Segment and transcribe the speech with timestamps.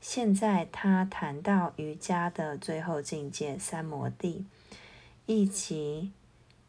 [0.00, 4.46] 现在他谈到瑜伽的最后境界三摩地，
[5.26, 6.12] 以及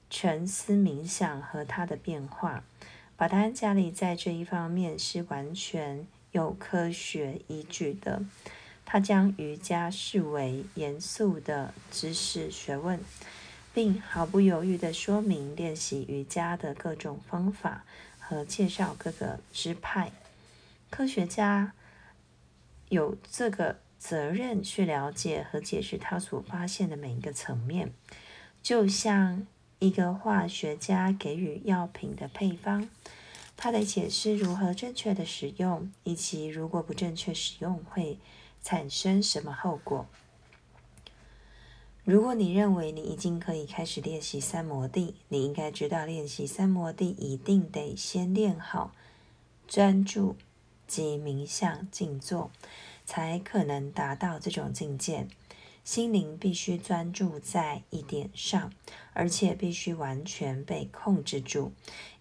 [0.09, 2.63] 沉思冥想和它的变化。
[3.21, 8.23] 法丹加里在这一方面是完全有科学依据的。
[8.83, 12.99] 他将瑜伽视为严肃的知识学问，
[13.75, 17.85] 并毫不犹豫地说明练习瑜伽的各种方法
[18.17, 20.11] 和介绍各个支派。
[20.89, 21.73] 科学家
[22.89, 27.91] 有这个责任去了解和解释他所发现的每一个层面，
[28.63, 29.45] 就像。
[29.81, 32.87] 一个化学家给予药品的配方，
[33.57, 38.19] 他的解释如何正确的使用，以及如果不正确使用会
[38.61, 40.05] 产生什么后果。
[42.03, 48.93] 如果你认为你已经可以开始练习三摩地，你应该知道，练习三摩地一定得先练好
[49.67, 50.35] 专注
[50.85, 52.51] 及冥想静坐，
[53.03, 55.25] 才可能达到这种境界。
[55.91, 58.71] 心灵必须专注在一点上，
[59.11, 61.73] 而且必须完全被控制住，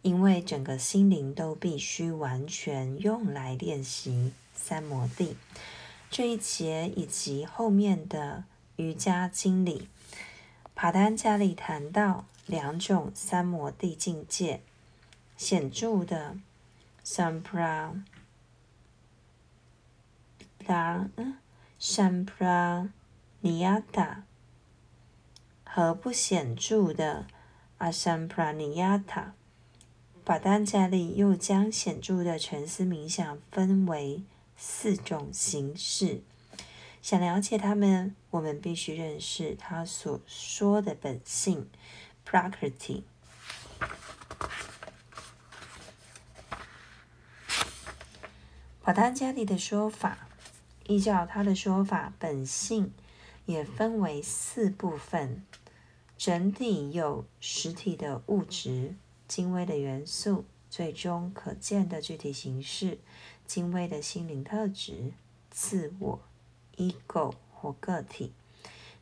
[0.03, 5.37] 因为整个心灵都必须完全用来练习三摩地。
[6.11, 8.43] 这一节以及后面的
[8.75, 9.89] 瑜伽经里，
[10.75, 14.63] 帕丹加里谈到两种三摩地境界：
[15.37, 16.37] 显著的
[17.05, 18.03] sampra，
[20.67, 21.39] 拉嗯
[21.81, 22.89] sampra。
[23.43, 24.25] 尼亚塔
[25.65, 27.27] 和不显著的
[27.79, 29.33] 阿桑普拉尼亚塔，
[30.27, 34.23] 法丹加利又将显著的沉思冥想分为
[34.59, 36.21] 四种形式。
[37.01, 41.71] 想了解他们，我们必须认识他所说的本性
[42.29, 43.05] （property）。
[48.83, 50.29] 法丹加利的说法，
[50.85, 52.93] 依照他的说法，本性。
[53.51, 55.45] 也分为四部分，
[56.17, 58.95] 整体有实体的物质、
[59.27, 62.99] 精微的元素、最终可见的具体形式、
[63.45, 65.13] 精微的心灵特质、
[65.51, 66.21] 自我
[66.77, 68.33] （ego） 或个体。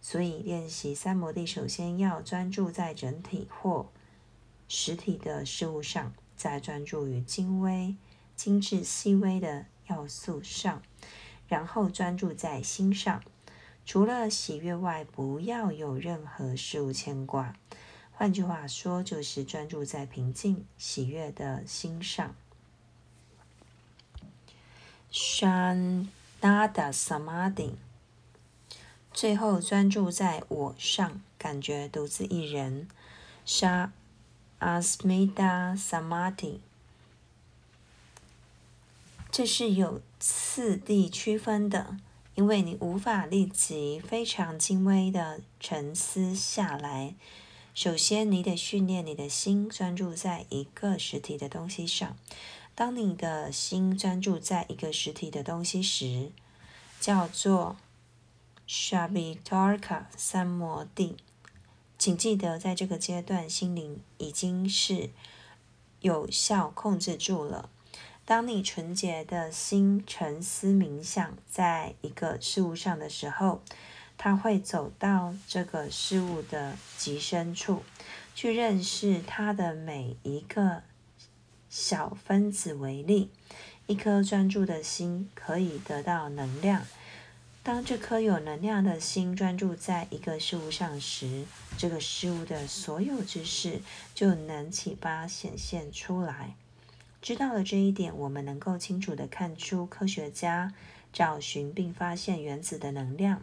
[0.01, 3.91] 所以，练习三摩地首先要专注在整体或
[4.69, 7.97] 实体的事物上，再专注于精微、
[8.35, 10.81] 精致、细微的要素上，
[11.49, 13.23] 然后专注在心上。
[13.88, 17.54] 除了喜悦外，不要有任何事物牵挂。
[18.12, 22.34] 换句话说，就是专注在平静、喜悦的心上。
[25.10, 26.12] Shanada
[26.93, 27.76] Samadhi。
[29.15, 32.87] 最后专注在我上，感觉独自一人。
[33.47, 33.88] Sha
[34.60, 36.59] Asmita Samadhi。
[39.31, 41.97] 这是有次第区分的。
[42.38, 47.16] 因为你无法立即非常精微的沉思下来，
[47.75, 52.16] 首先你得训练你的心专注在一个实体的东西上。
[52.76, 56.31] 当你的心专注在一个实体的东西时，
[57.00, 57.76] 叫做
[58.69, 61.16] Shabitarka 三摩地。
[61.99, 65.10] 请记得，在这个阶段，心灵已经是
[66.03, 67.69] 有效控制住了。
[68.29, 73.63] 当你纯洁的心沉思冥想在一个事物上的时候，
[74.19, 77.83] 它会走到这个事物的极深处，
[78.35, 80.83] 去认识它的每一个
[81.71, 83.31] 小分子为例。
[83.87, 86.85] 一颗专注的心可以得到能量。
[87.63, 91.47] 当这颗有能量的心专注在一个事物上时，
[91.79, 93.81] 这个事物的所有知识
[94.15, 96.57] 就能启发显现出来。
[97.20, 100.73] 知道了这一点，我们能够清楚地看出，科学家
[101.12, 103.43] 找寻并发现原子的能量。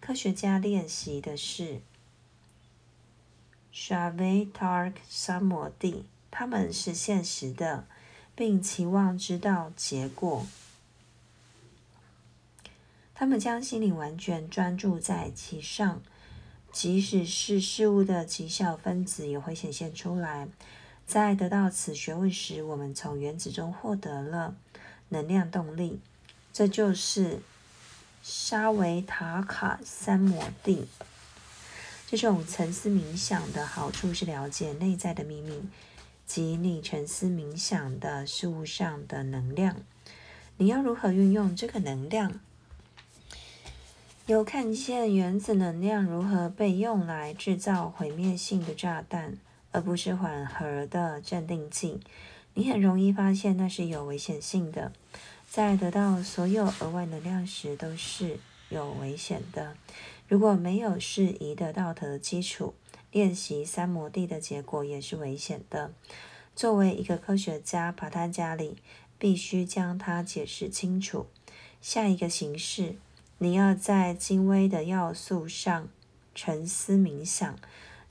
[0.00, 1.80] 科学家练习的是
[3.72, 7.86] Shavatark 三摩地，他们是现实的，
[8.34, 10.46] 并期望知道结果。
[13.14, 16.02] 他们将心灵完全专注在其上，
[16.70, 20.48] 即使是事物的极小分子也会显现出来。
[21.06, 24.56] 在得到此学问时，我们从原子中获得了
[25.10, 26.00] 能量动力，
[26.52, 27.40] 这就是
[28.22, 30.88] 沙维塔卡三摩地。
[32.08, 35.68] 这种沉思冥想的好处是了解内在的秘密，
[36.26, 39.76] 及你沉思冥想的事物上的能量。
[40.56, 42.40] 你要如何运用这个能量？
[44.26, 49.38] 有看见原子能量如何被用来制造毁灭性的炸弹。
[49.76, 52.00] 而不是缓和的镇定剂，
[52.54, 54.90] 你很容易发现那是有危险性的。
[55.50, 58.38] 在得到所有额外能量时，都是
[58.70, 59.76] 有危险的。
[60.28, 62.72] 如果没有适宜的道德基础，
[63.12, 65.92] 练习三摩地的结果也是危险的。
[66.54, 68.78] 作为一个科学家，帕坦加里
[69.18, 71.26] 必须将它解释清楚。
[71.82, 72.96] 下一个形式，
[73.36, 75.90] 你要在精微的要素上
[76.34, 77.58] 沉思冥想，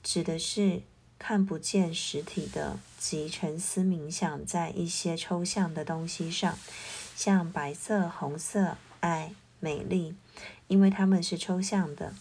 [0.04, 0.82] 指的是。
[1.18, 6.58] 看不见实体的即沉思冥想在一些抽象的东西上，
[7.14, 10.14] 像白色、红色、爱、美丽，
[10.68, 12.14] 因为它们是抽象的。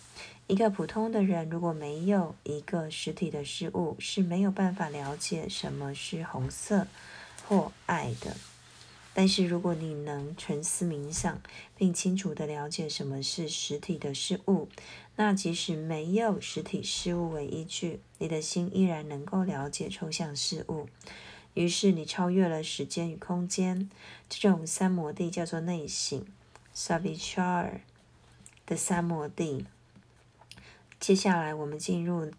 [0.48, 6.88] 一个普通的人如果没有一个实体的事物，是没有办法了解什么是红色
[7.48, 8.38] 或爱的。
[9.18, 11.42] 但是，如果你能沉思冥想，
[11.78, 14.68] 并清楚地了解什么是实体的事物，
[15.16, 20.90] 那即使没有实体事物为依据，你的心依然能够了解抽象事物。
[21.54, 23.90] 于是，你超越了时间与空间。
[24.28, 26.26] 这种三摩地叫做内省
[26.76, 27.80] （Savichar）
[28.66, 29.66] 的三摩地。
[31.00, 32.30] 接下来，我们进入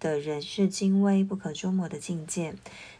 [0.00, 2.54] 的人是精微不可捉摸的境界，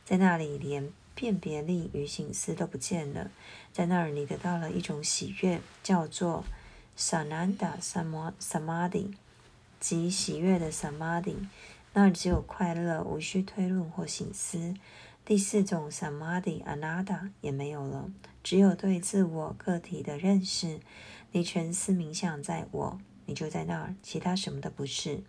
[0.04, 0.92] 在那里连。
[1.14, 3.30] 辨别力与醒思都不见了，
[3.72, 6.44] 在那儿你得到了一种喜悦，叫做
[6.98, 9.14] Sananda Samadhi，
[9.78, 11.36] 即喜悦的 Samadhi。
[11.92, 14.74] 那儿只有快乐，无需推论或醒思。
[15.24, 18.10] 第四种 Samadhi Anada 也没有了，
[18.42, 20.80] 只有对自我个体的认识。
[21.30, 25.22] 你沉思冥想在我，你就在那儿，其他什么都不是。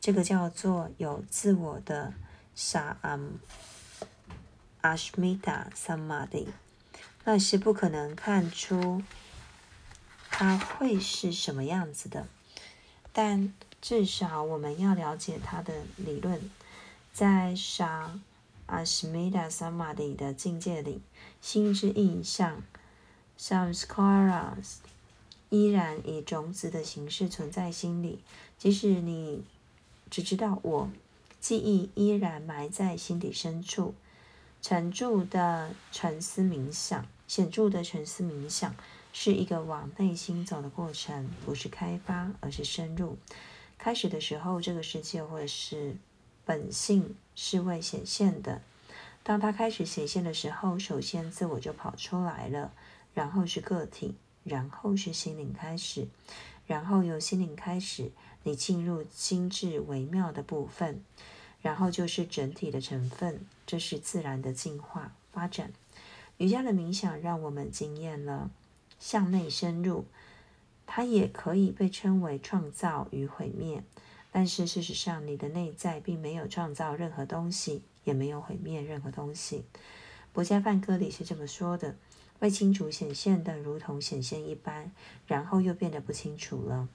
[0.00, 2.14] 这个叫做有自我的
[2.56, 3.32] Sam。
[4.86, 6.46] Ashmita Samadhi，
[7.24, 9.02] 那是不可能看出
[10.30, 12.28] 它会是什么样子的，
[13.12, 13.52] 但
[13.82, 16.50] 至少我们要了解它的理论。
[17.12, 18.20] 在沙
[18.68, 21.00] Ashmita Samadhi 的境界里，
[21.40, 22.62] 心之印象
[23.36, 24.76] Samskaras
[25.50, 28.20] 依然以种子的形式存在心里，
[28.56, 29.42] 即使你
[30.08, 30.90] 只知道我，
[31.40, 33.94] 记忆依然埋在心底深处。
[34.68, 38.74] 沉著的沉思冥想，显著的沉思冥想
[39.12, 43.16] 是一个往内心走的过程，不是开发，而是深入。
[43.78, 45.96] 开始的时候，这个世界或者是
[46.44, 48.60] 本性是未显现的。
[49.22, 52.72] 当它开始显现的时候，首先自我就跑出来了，
[53.14, 56.08] 然后是个体，然后是心灵开始，
[56.66, 58.10] 然后由心灵开始，
[58.42, 61.04] 你进入精致微妙的部分。
[61.62, 65.72] 然后就是整体的成分，这是自然的进化发展。
[66.38, 68.50] 瑜伽的冥想让我们经验了
[68.98, 70.04] 向内深入，
[70.86, 73.82] 它也可以被称为创造与毁灭。
[74.30, 79.64] 但是事实上，你的内在并没有创造任何东西，也没有毁灭任何东西。
[80.34, 81.96] 博加梵歌里是这么说的：
[82.40, 84.92] 未清楚显现的，如同显现一般，
[85.26, 86.86] 然后又变得不清楚了。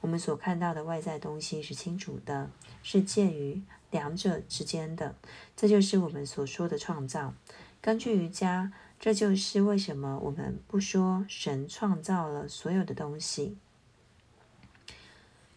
[0.00, 2.50] 我们所看到的外在东西是清楚的，
[2.82, 3.62] 是介于。
[3.90, 5.14] 两者之间的，
[5.56, 7.34] 这就是我们所说的创造。
[7.80, 13.56] 根据瑜伽，这就是为什么我们不说神创造了所有的东西。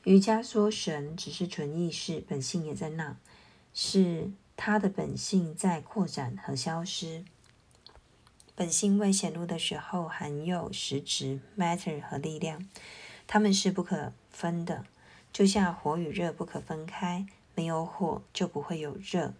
[0.03, 3.17] 瑜伽说神只是纯意识，本性也在那，
[3.73, 7.23] 是他的本性在扩展和消失。
[8.55, 12.67] 本性未显露的时候，含有实质 （matter） 和力量，
[13.25, 14.85] 它们是不可分的，
[15.33, 17.25] 就像火与热不可分开。
[17.61, 19.35] 没有火就不会有热。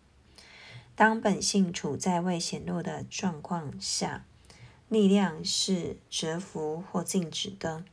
[0.95, 4.25] 当本性处在未显露的状况下，
[4.89, 7.83] 力量是蛰伏或静止的。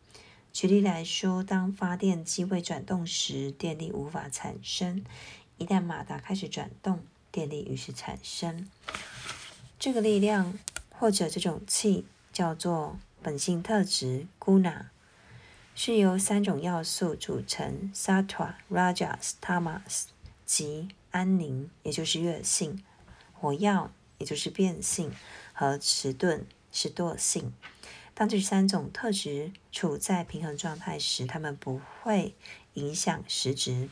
[0.52, 5.02] 举例来说，当发电机未转动时，电力无法产生；
[5.56, 8.68] 一旦马达开始转动，电力于是产生。
[9.78, 10.58] 这个力量
[10.90, 12.04] 或者这种气
[12.34, 14.88] 叫做本性特质 （guna）。
[15.74, 20.06] 是由三种要素组成：sattva、rajas、tamas，
[20.48, 22.82] 即安宁，也就是悦性
[23.34, 25.12] 火药，也就是变性，
[25.52, 27.52] 和迟钝是惰性。
[28.14, 32.34] 当这三种特质处在平衡状态时，它们不会
[32.72, 33.90] 影响实质。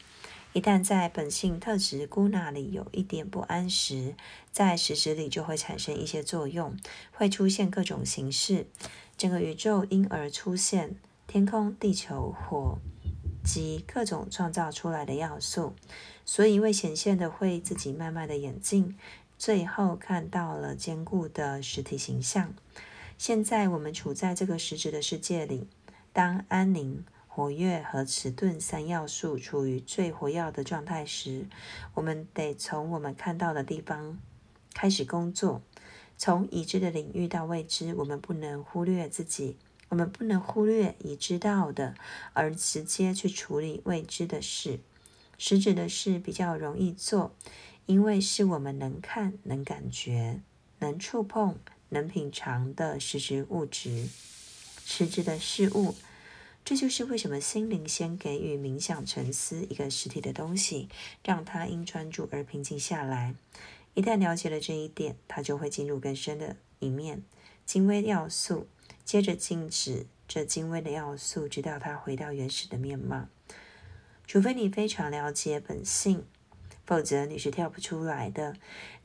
[0.54, 4.14] 一旦在本性特质孤那里有一点不安时，
[4.50, 6.74] 在实质里就会产生一些作用，
[7.12, 8.66] 会出现各种形式。
[9.18, 10.96] 整个宇宙因而出现
[11.26, 12.78] 天空、地球、火
[13.44, 15.74] 及各种创造出来的要素。
[16.28, 18.98] 所以，未显现的会自己慢慢的演进，
[19.38, 22.52] 最后看到了坚固的实体形象。
[23.16, 25.68] 现在我们处在这个实质的世界里，
[26.12, 31.46] 当安宁、活跃和迟钝三要素处于最活跃的状态时，
[31.94, 34.18] 我们得从我们看到的地方
[34.74, 35.62] 开始工作。
[36.18, 39.56] 从已知的领域到未知，我们不能忽略自己，
[39.90, 41.94] 我们不能忽略已知道的，
[42.32, 44.80] 而直接去处理未知的事。
[45.38, 47.34] 实质的事比较容易做，
[47.86, 50.40] 因为是我们能看、能感觉、
[50.78, 51.58] 能触碰。
[51.90, 54.08] 能品尝的实质物质，
[54.84, 55.94] 实质的事物，
[56.64, 60.88] 这就是为什么心灵先给予冥想沉思一个实体的东西，
[61.24, 63.36] 让它因专注而平静下来。
[63.94, 67.22] 一旦了解了这一点，它就会进入更深的一面，
[67.64, 68.66] 精微要素，
[69.04, 73.28] 接着静止这精微的要素，直到它回到原始的面貌。
[74.26, 76.24] 除非你非常了解本性。
[76.84, 78.54] 否则你是跳不出来的，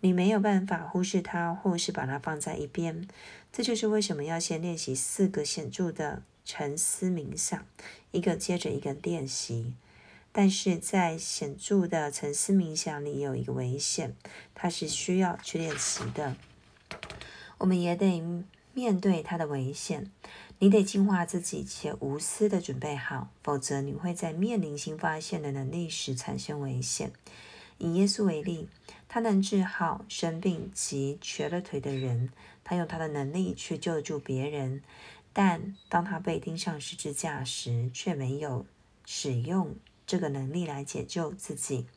[0.01, 3.07] 你没有办法忽视它，或是把它放在一边。
[3.51, 7.65] 这就是为什么要先练习四个显著的沉思冥想，
[8.11, 9.73] 一个接着一个练习。
[10.31, 14.15] 但是在显著的沉思冥想里有一个危险，
[14.53, 16.35] 它是需要去练习的。
[17.57, 18.21] 我们也得
[18.75, 20.11] 面对它的危险。
[20.63, 27.11] 你得净化自己，且无私的准备好，否则你会在面临新发现的能力时产生危险。
[27.79, 28.69] 以耶稣为例，
[29.09, 32.29] 他能治好生病及瘸了腿的人，
[32.63, 34.83] 他用他的能力去救助别人。
[35.33, 38.67] 但当他被钉上十字架时，却没有
[39.03, 39.75] 使用
[40.05, 41.87] 这个能力来解救自己。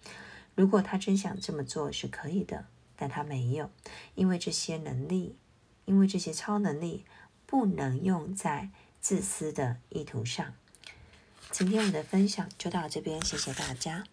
[0.54, 2.64] 如果他真想这么做，是可以的，
[2.97, 3.68] 但他没有，
[4.14, 5.37] 因为这些能力，
[5.85, 7.04] 因为这些超能力
[7.46, 8.70] 不能用在
[9.00, 10.54] 自私的意图上。
[11.50, 14.04] 今天我的分享就到这边，谢谢大家。